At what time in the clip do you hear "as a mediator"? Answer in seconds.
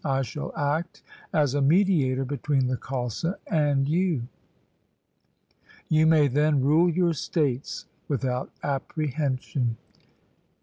1.31-2.25